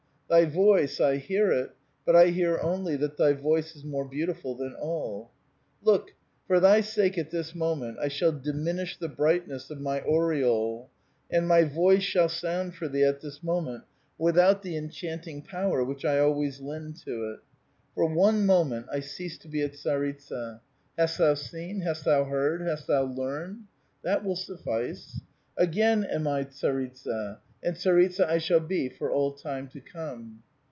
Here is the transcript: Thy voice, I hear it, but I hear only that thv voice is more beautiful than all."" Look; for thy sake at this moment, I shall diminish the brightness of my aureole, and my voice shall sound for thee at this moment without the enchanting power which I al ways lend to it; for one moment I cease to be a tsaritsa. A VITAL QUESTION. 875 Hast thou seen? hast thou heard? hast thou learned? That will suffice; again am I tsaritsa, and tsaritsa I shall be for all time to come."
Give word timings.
Thy 0.29 0.45
voice, 0.45 1.01
I 1.01 1.17
hear 1.17 1.51
it, 1.51 1.71
but 2.05 2.15
I 2.15 2.27
hear 2.27 2.57
only 2.61 2.95
that 2.95 3.17
thv 3.17 3.41
voice 3.41 3.75
is 3.75 3.83
more 3.83 4.05
beautiful 4.05 4.55
than 4.55 4.73
all."" 4.75 5.29
Look; 5.83 6.13
for 6.47 6.61
thy 6.61 6.79
sake 6.79 7.17
at 7.17 7.31
this 7.31 7.53
moment, 7.53 7.97
I 7.99 8.07
shall 8.07 8.31
diminish 8.31 8.95
the 8.95 9.09
brightness 9.09 9.69
of 9.69 9.81
my 9.81 9.99
aureole, 10.03 10.89
and 11.29 11.49
my 11.49 11.65
voice 11.65 12.03
shall 12.03 12.29
sound 12.29 12.75
for 12.75 12.87
thee 12.87 13.03
at 13.03 13.19
this 13.19 13.43
moment 13.43 13.83
without 14.17 14.61
the 14.63 14.77
enchanting 14.77 15.41
power 15.41 15.83
which 15.83 16.05
I 16.05 16.15
al 16.19 16.35
ways 16.35 16.61
lend 16.61 16.95
to 17.03 17.33
it; 17.33 17.41
for 17.93 18.05
one 18.05 18.45
moment 18.45 18.85
I 18.89 19.01
cease 19.01 19.37
to 19.39 19.49
be 19.49 19.61
a 19.63 19.67
tsaritsa. 19.67 20.61
A 20.61 20.61
VITAL 20.95 20.95
QUESTION. 20.95 20.97
875 20.97 20.97
Hast 21.01 21.17
thou 21.17 21.33
seen? 21.35 21.81
hast 21.81 22.05
thou 22.05 22.23
heard? 22.23 22.61
hast 22.61 22.87
thou 22.87 23.03
learned? 23.03 23.65
That 24.03 24.23
will 24.23 24.37
suffice; 24.37 25.19
again 25.57 26.05
am 26.05 26.25
I 26.25 26.45
tsaritsa, 26.45 27.39
and 27.63 27.75
tsaritsa 27.75 28.25
I 28.25 28.39
shall 28.39 28.61
be 28.61 28.89
for 28.89 29.11
all 29.11 29.33
time 29.33 29.67
to 29.67 29.79
come." 29.79 30.41